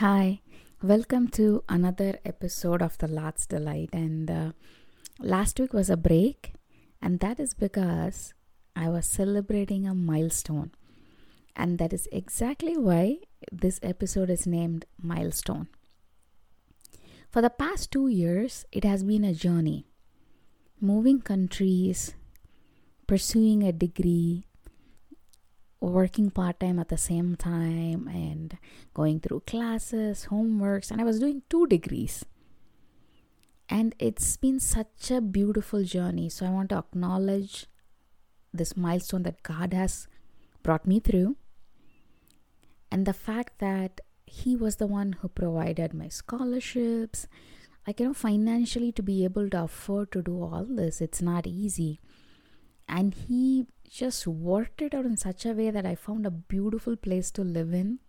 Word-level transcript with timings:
Hi, 0.00 0.40
welcome 0.82 1.28
to 1.32 1.62
another 1.68 2.20
episode 2.24 2.80
of 2.80 2.96
The 2.96 3.06
Lord's 3.06 3.44
Delight. 3.44 3.90
And 3.92 4.30
uh, 4.30 4.52
last 5.18 5.60
week 5.60 5.74
was 5.74 5.90
a 5.90 5.96
break, 5.98 6.54
and 7.02 7.20
that 7.20 7.38
is 7.38 7.52
because 7.52 8.32
I 8.74 8.88
was 8.88 9.06
celebrating 9.06 9.86
a 9.86 9.94
milestone. 9.94 10.70
And 11.54 11.76
that 11.76 11.92
is 11.92 12.08
exactly 12.10 12.78
why 12.78 13.18
this 13.52 13.78
episode 13.82 14.30
is 14.30 14.46
named 14.46 14.86
Milestone. 14.98 15.68
For 17.28 17.42
the 17.42 17.50
past 17.50 17.92
two 17.92 18.08
years, 18.08 18.64
it 18.72 18.84
has 18.84 19.02
been 19.04 19.22
a 19.22 19.34
journey 19.34 19.84
moving 20.80 21.20
countries, 21.20 22.14
pursuing 23.06 23.62
a 23.64 23.70
degree, 23.70 24.46
working 25.80 26.30
part 26.30 26.60
time 26.60 26.78
at 26.78 26.88
the 26.88 26.98
same 26.98 27.36
time 27.36 28.06
and 28.08 28.58
going 28.94 29.20
through 29.20 29.42
classes, 29.46 30.26
homeworks, 30.30 30.90
and 30.90 31.00
I 31.00 31.04
was 31.04 31.18
doing 31.18 31.42
two 31.48 31.66
degrees. 31.66 32.24
And 33.68 33.94
it's 33.98 34.36
been 34.36 34.60
such 34.60 35.10
a 35.10 35.20
beautiful 35.20 35.84
journey. 35.84 36.28
So 36.28 36.44
I 36.44 36.50
want 36.50 36.70
to 36.70 36.78
acknowledge 36.78 37.66
this 38.52 38.76
milestone 38.76 39.22
that 39.22 39.42
God 39.42 39.72
has 39.72 40.08
brought 40.62 40.86
me 40.86 41.00
through 41.00 41.36
and 42.90 43.06
the 43.06 43.12
fact 43.12 43.58
that 43.60 44.00
He 44.26 44.56
was 44.56 44.76
the 44.76 44.86
one 44.86 45.14
who 45.20 45.28
provided 45.28 45.94
my 45.94 46.08
scholarships. 46.08 47.26
Like, 47.86 48.00
you 48.00 48.06
know, 48.06 48.14
financially 48.14 48.92
to 48.92 49.02
be 49.02 49.24
able 49.24 49.48
to 49.50 49.62
afford 49.64 50.12
to 50.12 50.22
do 50.22 50.42
all 50.42 50.66
this, 50.68 51.00
it's 51.00 51.22
not 51.22 51.46
easy. 51.46 51.98
And 52.90 53.14
He 53.14 53.68
just 53.88 54.26
worked 54.26 54.82
it 54.82 54.94
out 54.94 55.06
in 55.06 55.16
such 55.16 55.46
a 55.46 55.52
way 55.52 55.70
that 55.70 55.86
I 55.86 55.94
found 55.94 56.26
a 56.26 56.30
beautiful 56.30 56.96
place 56.96 57.30
to 57.32 57.42
live 57.42 57.72
in. 57.72 58.00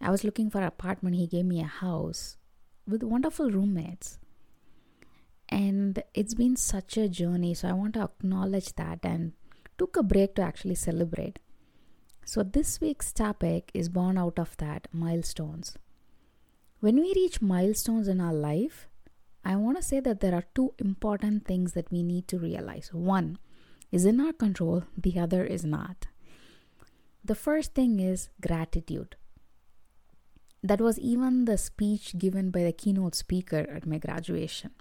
I 0.00 0.10
was 0.10 0.24
looking 0.24 0.50
for 0.50 0.58
an 0.58 0.64
apartment, 0.64 1.16
he 1.16 1.26
gave 1.26 1.44
me 1.44 1.60
a 1.60 1.66
house 1.66 2.36
with 2.86 3.02
wonderful 3.02 3.50
roommates. 3.50 4.18
And 5.48 6.02
it's 6.12 6.34
been 6.34 6.56
such 6.56 6.96
a 6.96 7.08
journey, 7.08 7.54
so 7.54 7.68
I 7.68 7.72
want 7.72 7.94
to 7.94 8.02
acknowledge 8.02 8.74
that 8.74 9.00
and 9.02 9.32
took 9.78 9.96
a 9.96 10.02
break 10.02 10.34
to 10.36 10.42
actually 10.42 10.74
celebrate. 10.74 11.38
So, 12.24 12.42
this 12.42 12.80
week's 12.80 13.12
topic 13.12 13.70
is 13.74 13.88
born 13.88 14.16
out 14.16 14.38
of 14.38 14.56
that 14.56 14.88
milestones. 14.92 15.76
When 16.80 16.96
we 16.96 17.12
reach 17.14 17.42
milestones 17.42 18.08
in 18.08 18.20
our 18.20 18.32
life, 18.32 18.88
I 19.44 19.56
want 19.56 19.76
to 19.76 19.82
say 19.82 20.00
that 20.00 20.20
there 20.20 20.34
are 20.34 20.44
two 20.54 20.74
important 20.78 21.46
things 21.46 21.72
that 21.72 21.90
we 21.92 22.02
need 22.02 22.26
to 22.28 22.38
realize. 22.38 22.90
One, 22.92 23.38
is 23.94 24.04
in 24.04 24.20
our 24.20 24.32
control, 24.32 24.82
the 24.98 25.20
other 25.20 25.44
is 25.44 25.64
not. 25.64 26.08
The 27.24 27.36
first 27.36 27.74
thing 27.74 28.00
is 28.00 28.28
gratitude. 28.40 29.14
That 30.64 30.80
was 30.80 30.98
even 30.98 31.44
the 31.44 31.56
speech 31.56 32.18
given 32.18 32.50
by 32.50 32.64
the 32.64 32.72
keynote 32.72 33.14
speaker 33.14 33.64
at 33.72 33.86
my 33.86 33.98
graduation. 33.98 34.72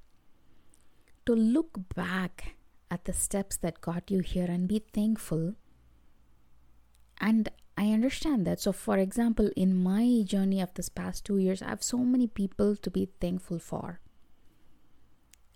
To 1.27 1.35
look 1.35 1.77
back 1.95 2.55
at 2.89 3.05
the 3.05 3.13
steps 3.13 3.55
that 3.57 3.81
got 3.81 4.09
you 4.09 4.21
here 4.21 4.47
and 4.49 4.67
be 4.67 4.79
thankful. 4.79 5.53
And 7.21 7.49
I 7.77 7.91
understand 7.91 8.47
that. 8.47 8.61
So, 8.61 8.71
for 8.71 8.97
example, 8.97 9.51
in 9.55 9.75
my 9.75 10.23
journey 10.25 10.59
of 10.59 10.73
this 10.73 10.89
past 10.89 11.23
two 11.23 11.37
years, 11.37 11.61
I 11.61 11.69
have 11.69 11.83
so 11.83 11.99
many 11.99 12.25
people 12.25 12.75
to 12.77 12.89
be 12.89 13.09
thankful 13.21 13.59
for. 13.59 13.99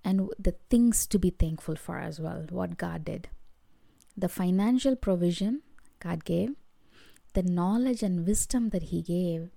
And 0.05 0.29
the 0.37 0.55
things 0.69 1.07
to 1.07 1.17
be 1.17 1.31
thankful 1.31 1.75
for 1.75 1.97
as 1.97 2.19
well, 2.19 2.45
what 2.51 2.77
God 2.77 3.03
did 3.03 3.29
the 4.17 4.27
financial 4.27 4.95
provision 4.95 5.61
God 5.99 6.25
gave, 6.25 6.55
the 7.33 7.43
knowledge 7.43 8.01
and 8.01 8.25
wisdom 8.25 8.69
that 8.69 8.83
He 8.83 9.03
gave, 9.03 9.49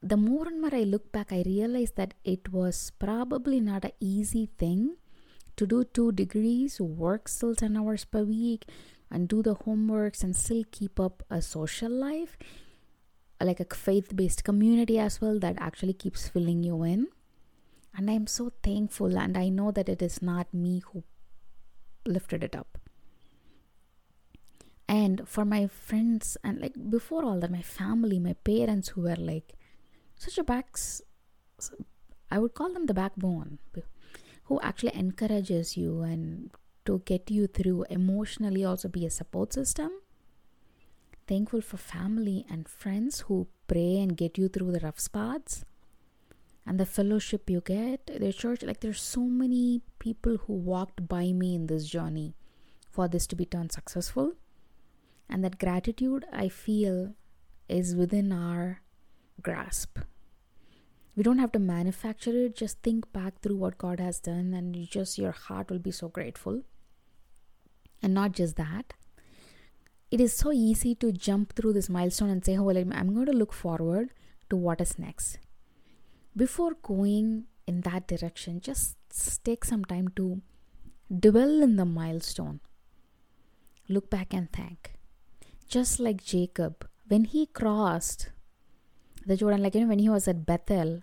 the 0.00 0.16
more 0.16 0.46
and 0.46 0.60
more 0.60 0.72
I 0.72 0.84
look 0.84 1.10
back, 1.10 1.32
I 1.32 1.42
realize 1.44 1.90
that 1.96 2.14
it 2.24 2.52
was 2.52 2.92
probably 3.00 3.58
not 3.58 3.84
an 3.84 3.90
easy 3.98 4.48
thing 4.56 4.96
to 5.56 5.66
do 5.66 5.82
two 5.82 6.12
degrees, 6.12 6.80
work 6.80 7.26
still 7.26 7.56
10 7.56 7.76
hours 7.76 8.04
per 8.04 8.22
week, 8.22 8.66
and 9.10 9.26
do 9.26 9.42
the 9.42 9.56
homeworks 9.56 10.22
and 10.22 10.36
still 10.36 10.62
keep 10.70 11.00
up 11.00 11.24
a 11.28 11.42
social 11.42 11.90
life, 11.90 12.38
like 13.40 13.58
a 13.58 13.74
faith 13.74 14.14
based 14.14 14.44
community 14.44 15.00
as 15.00 15.20
well 15.20 15.40
that 15.40 15.56
actually 15.58 15.94
keeps 15.94 16.28
filling 16.28 16.62
you 16.62 16.84
in. 16.84 17.08
And 17.96 18.08
I'm 18.08 18.28
so 18.28 18.52
thankful, 18.62 19.18
and 19.18 19.36
I 19.36 19.48
know 19.48 19.72
that 19.72 19.88
it 19.88 20.02
is 20.02 20.22
not 20.22 20.54
me 20.54 20.82
who 20.92 21.02
lifted 22.06 22.44
it 22.44 22.54
up 22.54 22.78
and 24.88 25.28
for 25.28 25.44
my 25.44 25.66
friends 25.66 26.36
and 26.42 26.60
like 26.60 26.74
before 26.90 27.24
all 27.24 27.38
that 27.38 27.50
my 27.50 27.62
family 27.62 28.18
my 28.18 28.32
parents 28.32 28.88
who 28.88 29.02
were 29.02 29.16
like 29.16 29.54
such 30.16 30.38
a 30.38 30.44
backs 30.44 31.02
i 32.30 32.38
would 32.38 32.54
call 32.54 32.72
them 32.72 32.86
the 32.86 32.94
backbone 32.94 33.58
who 34.48 34.58
actually 34.62 34.94
encourages 34.94 35.76
you 35.76 36.00
and 36.00 36.50
to 36.88 37.02
get 37.04 37.30
you 37.30 37.46
through 37.46 37.84
emotionally 37.90 38.64
also 38.64 38.88
be 38.88 39.04
a 39.04 39.10
support 39.10 39.52
system. 39.52 39.90
Thankful 41.26 41.60
for 41.60 41.76
family 41.76 42.46
and 42.50 42.66
friends 42.66 43.20
who 43.20 43.46
pray 43.66 43.98
and 43.98 44.16
get 44.16 44.38
you 44.38 44.48
through 44.48 44.72
the 44.72 44.80
rough 44.80 44.98
spots. 44.98 45.66
And 46.66 46.80
the 46.80 46.86
fellowship 46.86 47.50
you 47.50 47.60
get 47.60 48.06
the 48.06 48.32
church 48.32 48.62
like 48.62 48.80
there's 48.80 49.02
so 49.02 49.20
many 49.20 49.82
people 49.98 50.38
who 50.38 50.54
walked 50.54 51.06
by 51.06 51.32
me 51.32 51.54
in 51.54 51.66
this 51.66 51.86
journey 51.86 52.34
for 52.90 53.06
this 53.06 53.26
to 53.28 53.36
be 53.36 53.44
turned 53.44 53.72
successful 53.72 54.32
and 55.28 55.44
that 55.44 55.58
gratitude 55.58 56.24
I 56.32 56.48
feel 56.48 57.14
is 57.68 57.94
within 57.94 58.32
our 58.32 58.80
grasp. 59.42 59.98
We 61.14 61.22
don't 61.22 61.38
have 61.38 61.52
to 61.52 61.58
manufacture 61.58 62.44
it, 62.44 62.56
just 62.56 62.82
think 62.82 63.12
back 63.12 63.40
through 63.40 63.56
what 63.56 63.76
God 63.76 63.98
has 64.00 64.20
done, 64.20 64.54
and 64.54 64.76
you 64.76 64.86
just 64.86 65.18
your 65.18 65.32
heart 65.32 65.70
will 65.70 65.80
be 65.80 65.90
so 65.90 66.08
grateful. 66.08 66.62
And 68.02 68.14
not 68.14 68.32
just 68.32 68.56
that, 68.56 68.94
it 70.10 70.20
is 70.20 70.32
so 70.32 70.52
easy 70.52 70.94
to 70.94 71.12
jump 71.12 71.54
through 71.54 71.72
this 71.72 71.88
milestone 71.88 72.30
and 72.30 72.44
say, 72.44 72.56
Oh, 72.56 72.62
well, 72.62 72.76
I'm 72.76 73.14
going 73.14 73.26
to 73.26 73.32
look 73.32 73.52
forward 73.52 74.10
to 74.48 74.56
what 74.56 74.80
is 74.80 74.98
next. 74.98 75.38
Before 76.36 76.74
going 76.82 77.44
in 77.66 77.80
that 77.82 78.06
direction, 78.06 78.60
just 78.60 78.96
take 79.44 79.64
some 79.64 79.84
time 79.84 80.08
to 80.16 80.40
dwell 81.18 81.62
in 81.62 81.76
the 81.76 81.84
milestone. 81.84 82.60
Look 83.88 84.08
back 84.08 84.32
and 84.32 84.50
thank 84.52 84.97
just 85.68 86.00
like 86.00 86.24
Jacob, 86.24 86.88
when 87.08 87.24
he 87.24 87.46
crossed 87.46 88.30
the 89.26 89.36
Jordan, 89.36 89.62
like 89.62 89.74
you 89.74 89.82
know, 89.82 89.88
when 89.88 89.98
he 89.98 90.08
was 90.08 90.26
at 90.26 90.46
Bethel, 90.46 91.02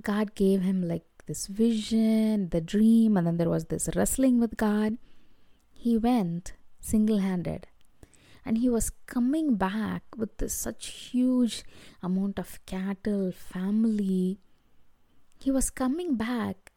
God 0.00 0.34
gave 0.34 0.62
him 0.62 0.86
like 0.86 1.04
this 1.26 1.46
vision, 1.46 2.50
the 2.50 2.60
dream, 2.60 3.16
and 3.16 3.26
then 3.26 3.36
there 3.36 3.50
was 3.50 3.66
this 3.66 3.88
wrestling 3.94 4.38
with 4.38 4.56
God. 4.56 4.98
He 5.72 5.98
went 5.98 6.52
single 6.80 7.18
handed 7.18 7.66
and 8.48 8.58
he 8.58 8.68
was 8.70 8.90
coming 9.06 9.56
back 9.56 10.02
with 10.16 10.38
this 10.38 10.54
such 10.54 10.86
huge 10.86 11.64
amount 12.02 12.38
of 12.38 12.64
cattle, 12.64 13.30
family. 13.30 14.38
He 15.38 15.50
was 15.50 15.68
coming 15.68 16.16
back 16.16 16.72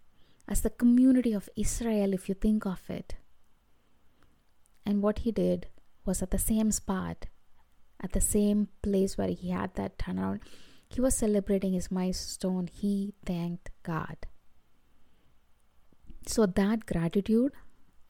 as 0.47 0.61
the 0.61 0.69
community 0.69 1.31
of 1.31 1.47
Israel, 1.55 2.13
if 2.13 2.27
you 2.27 2.35
think 2.35 2.65
of 2.65 2.81
it. 2.89 3.15
And 4.85 5.01
what 5.01 5.19
he 5.19 5.31
did 5.31 5.67
was 6.05 6.21
at 6.21 6.31
the 6.31 6.39
same 6.39 6.71
spot, 6.71 7.27
at 7.99 8.13
the 8.13 8.21
same 8.21 8.69
place 8.81 9.17
where 9.17 9.27
he 9.27 9.49
had 9.49 9.75
that 9.75 9.97
turnaround. 9.97 10.39
He 10.89 10.99
was 10.99 11.15
celebrating 11.15 11.73
his 11.73 11.91
milestone. 11.91 12.67
He 12.67 13.13
thanked 13.25 13.69
God. 13.83 14.17
So 16.27 16.45
that 16.45 16.85
gratitude 16.85 17.53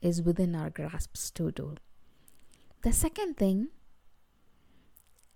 is 0.01 0.21
within 0.21 0.55
our 0.55 0.69
grasps 0.69 1.31
to 1.31 1.51
do. 1.51 1.75
The 2.81 2.91
second 2.91 3.37
thing, 3.37 3.69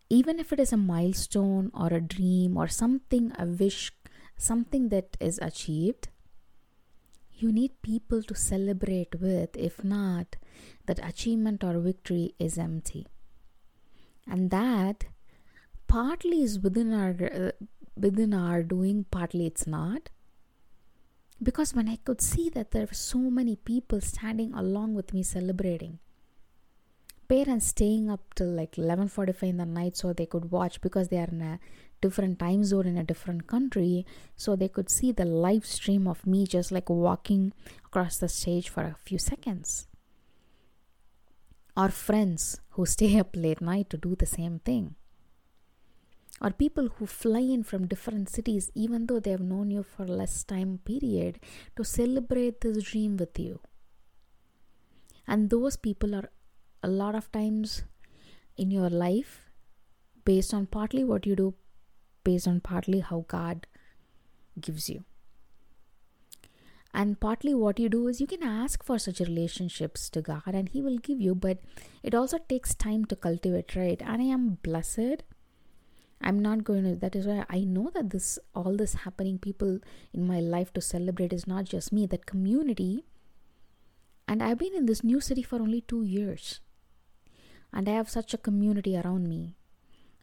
even 0.09 0.39
if 0.39 0.51
it 0.51 0.59
is 0.59 0.73
a 0.73 0.77
milestone 0.77 1.71
or 1.73 1.87
a 1.87 2.01
dream 2.01 2.57
or 2.57 2.67
something, 2.67 3.31
a 3.37 3.45
wish, 3.45 3.91
something 4.37 4.89
that 4.89 5.15
is 5.19 5.39
achieved, 5.41 6.09
you 7.37 7.51
need 7.51 7.81
people 7.81 8.23
to 8.23 8.35
celebrate 8.35 9.19
with. 9.19 9.55
If 9.57 9.83
not, 9.83 10.35
that 10.85 10.99
achievement 11.07 11.63
or 11.63 11.79
victory 11.79 12.33
is 12.39 12.57
empty. 12.57 13.07
And 14.27 14.49
that 14.51 15.05
partly 15.87 16.41
is 16.41 16.59
within 16.59 16.93
our 16.93 17.15
uh, 17.23 17.51
within 17.95 18.33
our 18.33 18.63
doing, 18.63 19.05
partly 19.09 19.45
it's 19.45 19.67
not. 19.67 20.09
Because 21.41 21.73
when 21.73 21.89
I 21.89 21.97
could 21.97 22.21
see 22.21 22.49
that 22.49 22.71
there 22.71 22.85
were 22.85 22.93
so 22.93 23.19
many 23.19 23.55
people 23.55 24.01
standing 24.01 24.53
along 24.53 24.95
with 24.95 25.13
me 25.13 25.21
celebrating, 25.21 25.99
parents 27.27 27.67
staying 27.67 28.09
up 28.09 28.33
till 28.35 28.47
like 28.47 28.77
11:45 28.77 29.43
in 29.49 29.57
the 29.57 29.65
night 29.65 29.97
so 29.97 30.13
they 30.13 30.25
could 30.25 30.51
watch 30.51 30.81
because 30.81 31.09
they 31.09 31.17
are 31.17 31.31
in 31.31 31.41
a 31.41 31.59
different 32.01 32.39
time 32.39 32.63
zone 32.63 32.87
in 32.87 32.97
a 32.97 33.03
different 33.03 33.47
country 33.47 34.05
so 34.35 34.55
they 34.55 34.67
could 34.67 34.89
see 34.89 35.11
the 35.11 35.25
live 35.25 35.65
stream 35.65 36.07
of 36.07 36.25
me 36.25 36.45
just 36.45 36.71
like 36.71 36.89
walking 36.89 37.53
across 37.85 38.17
the 38.17 38.29
stage 38.29 38.69
for 38.69 38.83
a 38.83 38.95
few 39.03 39.17
seconds. 39.17 39.87
Or 41.75 41.89
friends 41.89 42.61
who 42.71 42.85
stay 42.95 43.19
up 43.19 43.35
late 43.35 43.61
night 43.61 43.89
to 43.89 43.97
do 43.97 44.15
the 44.15 44.25
same 44.25 44.59
thing. 44.59 44.95
Or 46.41 46.51
people 46.51 46.89
who 46.95 47.05
fly 47.05 47.39
in 47.39 47.63
from 47.63 47.87
different 47.87 48.29
cities 48.29 48.69
even 48.75 49.05
though 49.05 49.19
they 49.19 49.31
have 49.31 49.41
known 49.41 49.71
you 49.71 49.83
for 49.83 50.05
less 50.05 50.43
time 50.43 50.79
period 50.83 51.39
to 51.77 51.83
celebrate 51.83 52.61
this 52.61 52.83
dream 52.83 53.15
with 53.15 53.39
you. 53.39 53.61
And 55.27 55.49
those 55.49 55.77
people 55.77 56.13
are 56.13 56.29
a 56.83 56.87
lot 56.87 57.15
of 57.15 57.31
times 57.31 57.83
in 58.57 58.69
your 58.69 58.89
life 58.89 59.49
based 60.23 60.53
on 60.53 60.65
partly 60.65 61.03
what 61.03 61.25
you 61.25 61.35
do 61.35 61.53
based 62.25 62.47
on 62.53 62.59
partly 62.69 62.99
how 62.99 63.25
god 63.27 63.67
gives 64.59 64.89
you. 64.89 65.03
And 66.97 67.19
partly 67.19 67.53
what 67.53 67.77
you 67.83 67.89
do 67.89 68.07
is 68.07 68.21
you 68.21 68.27
can 68.33 68.43
ask 68.49 68.83
for 68.89 68.97
such 68.97 69.19
relationships 69.19 70.09
to 70.11 70.21
god 70.27 70.53
and 70.59 70.69
he 70.75 70.81
will 70.81 70.99
give 71.07 71.23
you 71.23 71.33
but 71.45 71.57
it 72.09 72.15
also 72.19 72.37
takes 72.51 72.75
time 72.83 73.03
to 73.05 73.17
cultivate 73.25 73.75
right? 73.75 74.01
And 74.01 74.21
i 74.21 74.29
am 74.35 74.45
blessed. 74.67 75.23
I'm 76.21 76.39
not 76.39 76.63
going 76.63 76.85
to 76.85 76.95
that 77.01 77.17
is 77.19 77.27
why 77.27 77.45
i 77.55 77.59
know 77.71 77.91
that 77.95 78.11
this 78.11 78.29
all 78.61 78.77
this 78.83 78.93
happening 79.07 79.39
people 79.47 79.73
in 80.13 80.25
my 80.29 80.39
life 80.53 80.71
to 80.77 80.85
celebrate 80.91 81.33
is 81.39 81.45
not 81.53 81.65
just 81.65 81.91
me 81.91 82.05
that 82.13 82.25
community. 82.25 83.03
And 84.27 84.41
i've 84.41 84.57
been 84.63 84.79
in 84.81 84.85
this 84.85 85.03
new 85.03 85.19
city 85.19 85.43
for 85.43 85.61
only 85.65 85.81
2 85.81 86.01
years. 86.03 86.61
And 87.73 87.89
i 87.89 87.99
have 87.99 88.09
such 88.09 88.33
a 88.33 88.43
community 88.49 88.95
around 89.01 89.27
me. 89.35 89.41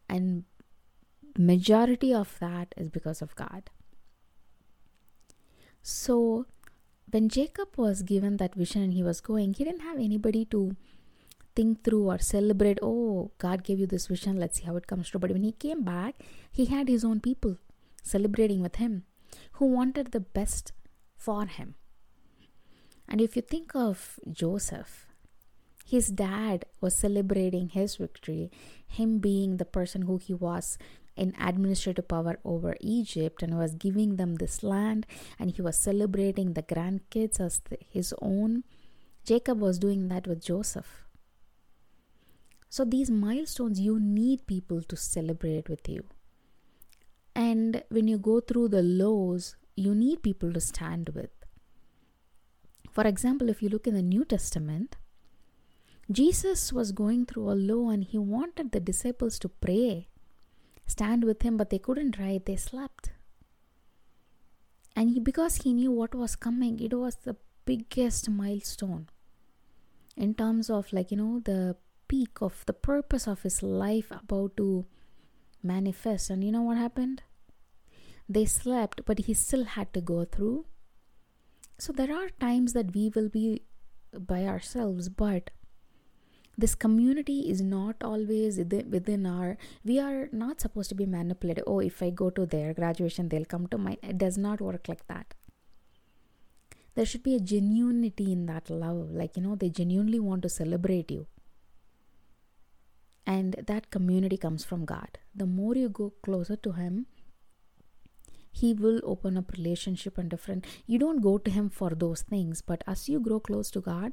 And 0.08 0.44
majority 1.36 2.12
of 2.14 2.38
that 2.38 2.74
is 2.76 2.88
because 2.88 3.22
of 3.22 3.34
god 3.36 3.70
so 5.82 6.46
when 7.10 7.28
jacob 7.28 7.68
was 7.76 8.02
given 8.02 8.36
that 8.36 8.54
vision 8.54 8.82
and 8.82 8.92
he 8.92 9.02
was 9.02 9.20
going 9.20 9.54
he 9.54 9.64
didn't 9.64 9.80
have 9.80 9.98
anybody 9.98 10.44
to 10.44 10.76
think 11.54 11.84
through 11.84 12.10
or 12.10 12.18
celebrate, 12.18 12.78
oh, 12.82 13.30
God 13.38 13.64
gave 13.64 13.78
you 13.78 13.86
this 13.86 14.06
vision, 14.06 14.38
let's 14.38 14.58
see 14.58 14.64
how 14.64 14.76
it 14.76 14.86
comes 14.86 15.08
true. 15.08 15.20
But 15.20 15.32
when 15.32 15.42
he 15.42 15.52
came 15.52 15.82
back, 15.82 16.14
he 16.50 16.66
had 16.66 16.88
his 16.88 17.04
own 17.04 17.20
people 17.20 17.58
celebrating 18.02 18.60
with 18.60 18.76
him 18.76 19.04
who 19.52 19.66
wanted 19.66 20.12
the 20.12 20.20
best 20.20 20.72
for 21.16 21.46
him. 21.46 21.74
And 23.08 23.20
if 23.20 23.36
you 23.36 23.42
think 23.42 23.74
of 23.74 24.18
Joseph, 24.30 25.06
his 25.84 26.08
dad 26.08 26.64
was 26.80 26.96
celebrating 26.96 27.68
his 27.68 27.96
victory, 27.96 28.50
him 28.86 29.18
being 29.18 29.56
the 29.56 29.64
person 29.64 30.02
who 30.02 30.18
he 30.18 30.34
was 30.34 30.78
in 31.16 31.34
administrative 31.38 32.08
power 32.08 32.38
over 32.44 32.74
Egypt 32.80 33.42
and 33.42 33.58
was 33.58 33.74
giving 33.74 34.16
them 34.16 34.36
this 34.36 34.62
land, 34.62 35.06
and 35.38 35.50
he 35.50 35.62
was 35.62 35.76
celebrating 35.76 36.54
the 36.54 36.62
grandkids 36.62 37.40
as 37.40 37.60
the, 37.68 37.78
his 37.88 38.14
own. 38.22 38.64
Jacob 39.24 39.60
was 39.60 39.78
doing 39.78 40.08
that 40.08 40.26
with 40.26 40.42
Joseph. 40.42 41.04
So, 42.68 42.84
these 42.84 43.10
milestones, 43.10 43.78
you 43.78 44.00
need 44.00 44.46
people 44.46 44.82
to 44.82 44.96
celebrate 44.96 45.68
with 45.68 45.88
you. 45.88 46.04
And 47.34 47.82
when 47.90 48.08
you 48.08 48.16
go 48.16 48.40
through 48.40 48.68
the 48.68 48.82
lows, 48.82 49.56
you 49.76 49.94
need 49.94 50.22
people 50.22 50.52
to 50.54 50.60
stand 50.60 51.10
with. 51.10 51.30
For 52.90 53.06
example, 53.06 53.48
if 53.48 53.62
you 53.62 53.68
look 53.68 53.86
in 53.86 53.94
the 53.94 54.02
New 54.02 54.24
Testament, 54.24 54.96
Jesus 56.10 56.72
was 56.72 56.92
going 56.92 57.26
through 57.26 57.50
a 57.50 57.54
low 57.54 57.88
and 57.88 58.04
he 58.04 58.18
wanted 58.18 58.72
the 58.72 58.80
disciples 58.80 59.38
to 59.38 59.48
pray, 59.48 60.08
stand 60.86 61.24
with 61.24 61.42
him, 61.42 61.56
but 61.56 61.70
they 61.70 61.78
couldn't, 61.78 62.18
right? 62.18 62.44
They 62.44 62.56
slept. 62.56 63.12
And 64.94 65.10
he, 65.10 65.20
because 65.20 65.56
he 65.56 65.72
knew 65.72 65.90
what 65.90 66.14
was 66.14 66.36
coming, 66.36 66.80
it 66.80 66.92
was 66.92 67.16
the 67.16 67.36
biggest 67.64 68.28
milestone 68.28 69.08
in 70.16 70.34
terms 70.34 70.68
of, 70.68 70.92
like, 70.92 71.10
you 71.10 71.16
know, 71.16 71.40
the 71.40 71.76
peak 72.08 72.42
of 72.42 72.64
the 72.66 72.74
purpose 72.74 73.26
of 73.26 73.42
his 73.42 73.62
life 73.62 74.10
about 74.10 74.56
to 74.58 74.84
manifest. 75.62 76.28
And 76.28 76.44
you 76.44 76.52
know 76.52 76.62
what 76.62 76.76
happened? 76.76 77.22
They 78.28 78.44
slept, 78.44 79.02
but 79.06 79.20
he 79.20 79.34
still 79.34 79.64
had 79.64 79.94
to 79.94 80.00
go 80.00 80.24
through. 80.24 80.66
So 81.78 81.92
there 81.92 82.14
are 82.14 82.28
times 82.40 82.74
that 82.74 82.94
we 82.94 83.10
will 83.14 83.28
be 83.28 83.62
by 84.12 84.44
ourselves, 84.44 85.08
but 85.08 85.50
this 86.56 86.74
community 86.74 87.40
is 87.50 87.60
not 87.62 87.96
always 88.02 88.58
within 88.58 89.26
our 89.26 89.56
we 89.84 89.98
are 89.98 90.28
not 90.32 90.60
supposed 90.60 90.88
to 90.90 90.94
be 90.94 91.06
manipulated 91.06 91.64
oh 91.66 91.78
if 91.80 92.02
i 92.02 92.10
go 92.10 92.28
to 92.30 92.44
their 92.46 92.74
graduation 92.74 93.28
they'll 93.28 93.44
come 93.44 93.66
to 93.66 93.78
mine 93.78 93.96
it 94.02 94.18
does 94.18 94.36
not 94.38 94.60
work 94.60 94.88
like 94.88 95.06
that. 95.06 95.34
There 96.94 97.06
should 97.06 97.22
be 97.22 97.34
a 97.34 97.40
genuinity 97.40 98.30
in 98.32 98.44
that 98.46 98.68
love 98.68 99.10
like 99.10 99.36
you 99.36 99.42
know 99.42 99.54
they 99.56 99.70
genuinely 99.70 100.20
want 100.20 100.42
to 100.42 100.48
celebrate 100.50 101.10
you. 101.10 101.26
And 103.26 103.54
that 103.66 103.90
community 103.90 104.36
comes 104.36 104.64
from 104.64 104.84
god. 104.84 105.18
The 105.34 105.46
more 105.46 105.74
you 105.74 105.88
go 105.88 106.12
closer 106.22 106.56
to 106.56 106.72
him 106.72 107.06
he 108.52 108.74
will 108.74 109.00
open 109.02 109.38
up 109.38 109.52
relationship 109.52 110.18
and 110.18 110.28
different 110.28 110.66
you 110.86 110.98
don't 110.98 111.22
go 111.22 111.38
to 111.38 111.50
him 111.50 111.70
for 111.70 111.90
those 111.90 112.20
things 112.20 112.60
but 112.60 112.84
as 112.86 113.08
you 113.08 113.18
grow 113.18 113.40
close 113.40 113.70
to 113.70 113.80
god 113.80 114.12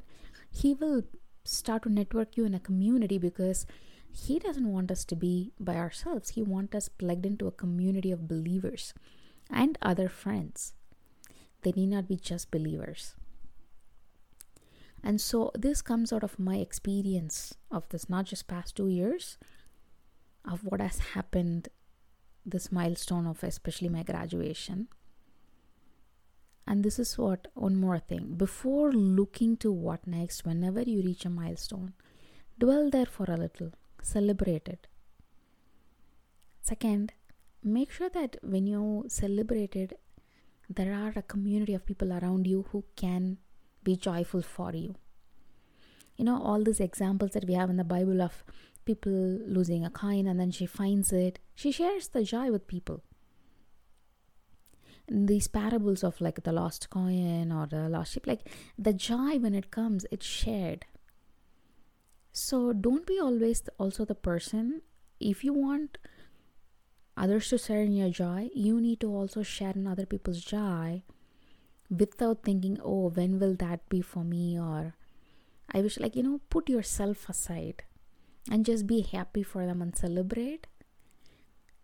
he 0.50 0.74
will 0.74 1.03
start 1.51 1.84
to 1.84 1.90
network 1.90 2.38
you 2.38 2.46
in 2.46 2.54
a 2.54 2.60
community 2.60 3.18
because 3.18 3.66
he 4.12 4.40
doesn't 4.40 4.72
want 4.72 4.92
us 4.92 5.06
to 5.06 5.16
be 5.16 5.51
by 5.60 5.75
ourselves. 5.75 6.30
He 6.31 6.42
wants 6.42 6.75
us 6.75 6.90
plugged 6.90 7.25
into 7.25 7.48
a 7.48 7.51
community 7.51 8.12
of 8.12 8.28
believers 8.28 8.94
and 9.50 9.78
other 9.81 10.10
friends. 10.10 10.74
They 11.62 11.72
need 11.72 11.88
not 11.88 12.07
be 12.07 12.16
just 12.16 12.51
believers. 12.51 13.16
And 15.04 15.22
so 15.22 15.51
this 15.57 15.81
comes 15.81 16.12
out 16.12 16.24
of 16.24 16.40
my 16.40 16.57
experience 16.57 17.54
of 17.72 17.88
this 17.90 18.10
not 18.10 18.25
just 18.25 18.48
past 18.48 18.75
2 18.75 18.88
years 18.88 19.38
of 20.50 20.63
what 20.63 20.81
has 20.81 21.00
happened 21.13 21.69
this 22.46 22.72
milestone 22.72 23.28
of 23.28 23.44
especially 23.44 23.90
my 23.90 24.04
graduation 24.04 24.88
and 26.69 26.83
this 26.88 27.00
is 27.04 27.18
what 27.18 27.48
one 27.68 27.75
more 27.75 28.00
thing 28.00 28.25
before 28.45 28.92
looking 29.19 29.57
to 29.66 29.71
what 29.88 30.07
next 30.16 30.45
whenever 30.45 30.83
you 30.94 31.01
reach 31.07 31.25
a 31.25 31.30
milestone 31.30 31.94
dwell 32.63 32.89
there 32.98 33.12
for 33.18 33.25
a 33.36 33.39
little 33.45 33.71
celebrate 34.01 34.69
it 34.75 34.88
second 36.62 37.13
make 37.63 37.92
sure 37.92 38.10
that 38.19 38.38
when 38.42 38.68
you 38.74 38.83
celebrate 39.07 39.75
it 39.75 40.00
there 40.69 40.94
are 40.94 41.13
a 41.16 41.24
community 41.24 41.74
of 41.74 41.86
people 41.86 42.13
around 42.13 42.45
you 42.45 42.66
who 42.72 42.83
can 42.95 43.38
be 43.83 43.95
joyful 43.95 44.42
for 44.42 44.72
you. 44.74 44.95
You 46.15 46.25
know, 46.25 46.42
all 46.42 46.63
these 46.63 46.80
examples 46.80 47.31
that 47.31 47.45
we 47.45 47.54
have 47.56 47.69
in 47.69 47.77
the 47.77 47.83
Bible 47.83 48.22
of 48.22 48.44
people 48.86 49.12
losing 49.12 49.83
a 49.86 49.89
coin 49.89 50.27
and 50.27 50.39
then 50.39 50.51
she 50.51 50.65
finds 50.65 51.12
it, 51.12 51.39
she 51.56 51.72
shares 51.72 52.10
the 52.10 52.24
joy 52.24 52.51
with 52.51 52.68
people. 52.68 53.01
These 55.12 55.48
parables 55.48 56.04
of 56.04 56.22
like 56.22 56.44
the 56.44 56.51
lost 56.51 56.89
coin 56.89 57.51
or 57.51 57.66
the 57.66 57.89
lost 57.89 58.13
sheep, 58.13 58.28
like 58.28 58.48
the 58.78 58.94
joy 58.94 59.39
when 59.39 59.56
it 59.56 59.72
comes, 59.72 60.06
it's 60.12 60.25
shared. 60.25 60.86
So 62.32 62.74
don't 62.74 63.08
be 63.08 63.20
always 63.20 63.63
also 63.78 64.06
the 64.06 64.16
person. 64.16 64.82
If 65.20 65.44
you 65.44 65.54
want 65.54 65.98
others 67.18 67.50
to 67.50 67.58
share 67.58 67.82
in 67.82 67.94
your 67.94 68.10
joy, 68.10 68.50
you 68.54 68.80
need 68.80 69.00
to 69.01 69.08
also 69.08 69.44
share 69.44 69.74
in 69.75 69.88
other 69.88 70.06
people's 70.06 70.44
joy 70.44 71.04
without 71.89 72.44
thinking, 72.44 72.80
oh, 72.84 73.10
when 73.10 73.39
will 73.39 73.56
that 73.56 73.89
be 73.89 74.01
for 74.01 74.24
me? 74.24 74.60
Or 74.60 74.96
I 75.74 75.82
wish, 75.82 76.00
like, 76.00 76.16
you 76.16 76.24
know, 76.24 76.39
put 76.50 76.70
yourself 76.70 77.28
aside 77.28 77.84
and 78.50 78.66
just 78.66 78.88
be 78.88 79.01
happy 79.01 79.44
for 79.44 79.66
them 79.66 79.82
and 79.82 79.96
celebrate. 79.96 80.68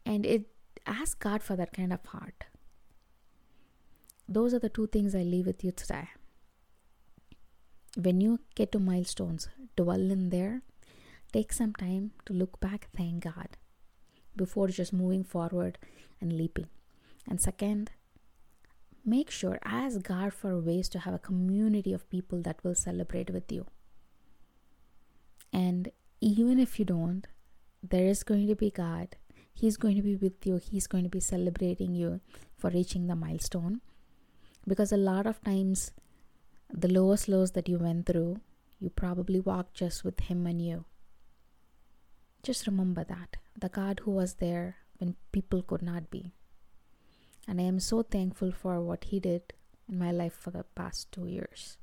And 0.06 0.26
it 0.26 0.46
ask 0.86 1.20
God 1.20 1.42
for 1.42 1.56
that 1.56 1.74
kind 1.74 1.92
of 1.92 2.06
heart. 2.06 2.46
Those 4.28 4.54
are 4.54 4.60
the 4.60 4.70
two 4.70 4.88
things 4.88 5.14
I 5.16 5.24
leave 5.24 5.46
with 5.46 5.64
you 5.64 5.72
today. 5.72 6.10
When 7.96 8.20
you 8.22 8.40
get 8.56 8.72
to 8.74 8.80
milestones, 8.80 9.48
dwell 9.76 10.12
in 10.12 10.30
there. 10.30 10.62
Take 11.32 11.54
some 11.54 11.74
time 11.74 12.12
to 12.26 12.34
look 12.34 12.60
back, 12.60 12.88
thank 12.96 13.24
God, 13.24 13.58
before 14.36 14.70
just 14.70 14.94
moving 14.94 15.24
forward 15.24 15.78
and 16.22 16.34
leaping. 16.34 16.68
And 17.28 17.42
second, 17.42 17.92
make 19.06 19.30
sure 19.30 19.60
ask 19.64 20.02
god 20.02 20.34
for 20.34 20.60
ways 20.60 20.90
to 20.90 21.00
have 21.00 21.14
a 21.14 21.20
community 21.20 21.94
of 21.94 22.10
people 22.10 22.42
that 22.42 22.64
will 22.64 22.74
celebrate 22.74 23.30
with 23.30 23.52
you 23.52 23.66
and 25.54 25.90
even 26.22 26.60
if 26.60 26.80
you 26.80 26.86
don't 26.86 27.28
there 27.84 28.08
is 28.08 28.24
going 28.24 28.48
to 28.48 28.56
be 28.56 28.72
god 28.72 29.16
he's 29.54 29.78
going 29.78 29.96
to 29.96 30.02
be 30.02 30.16
with 30.16 30.48
you 30.48 30.58
he's 30.58 30.88
going 30.88 31.04
to 31.04 31.10
be 31.10 31.20
celebrating 31.20 31.94
you 31.94 32.20
for 32.58 32.72
reaching 32.72 33.06
the 33.06 33.16
milestone 33.16 33.80
because 34.68 34.92
a 34.92 34.98
lot 34.98 35.26
of 35.26 35.44
times 35.44 35.92
the 36.72 36.88
lowest 36.88 37.28
lows 37.28 37.52
that 37.52 37.70
you 37.70 37.78
went 37.78 38.06
through 38.06 38.40
you 38.80 38.90
probably 38.90 39.40
walked 39.40 39.74
just 39.74 40.04
with 40.04 40.20
him 40.22 40.46
and 40.48 40.62
you 40.62 40.86
just 42.44 42.68
remember 42.68 43.04
that 43.04 43.38
the 43.58 43.70
god 43.70 44.02
who 44.04 44.12
was 44.12 44.36
there 44.36 44.78
when 44.98 45.16
people 45.32 45.62
could 45.62 45.82
not 45.82 46.10
be 46.10 46.34
and 47.48 47.62
I 47.62 47.64
am 47.64 47.80
so 47.80 48.02
thankful 48.02 48.52
for 48.52 48.82
what 48.82 49.06
He 49.06 49.20
did 49.20 49.54
in 49.88 50.00
my 50.00 50.12
life 50.12 50.34
for 50.34 50.52
the 50.52 50.64
past 50.76 51.12
two 51.12 51.28
years. 51.28 51.78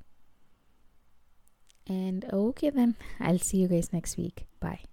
And 1.86 2.24
okay, 2.32 2.70
then 2.70 2.96
I'll 3.20 3.38
see 3.38 3.58
you 3.58 3.68
guys 3.68 3.92
next 3.92 4.16
week. 4.16 4.46
Bye. 4.60 4.91